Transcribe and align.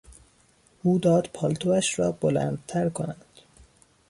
او 0.83 0.99
داد 0.99 1.29
پالتوش 1.33 1.99
را 1.99 2.11
بلندتر 2.11 2.89
کنند. 2.89 3.25